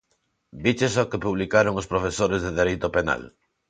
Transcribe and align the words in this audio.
Viches 0.63 0.93
o 1.03 1.09
que 1.11 1.23
publicaron 1.25 1.79
os 1.81 1.89
profesores 1.91 2.41
de 2.45 2.51
dereito 2.59 2.87
penal? 2.95 3.21